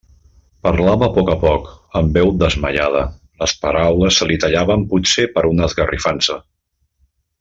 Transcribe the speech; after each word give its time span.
Parlava 0.67 1.07
a 1.09 1.13
poc 1.17 1.27
a 1.33 1.35
poc, 1.43 1.67
amb 1.99 2.17
veu 2.19 2.31
desmaiada; 2.43 3.03
les 3.43 3.53
paraules 3.67 4.17
se 4.23 4.29
li 4.31 4.39
tallaven 4.45 4.87
potser 4.95 5.27
per 5.37 5.45
una 5.55 5.69
esgarrifança. 5.69 6.39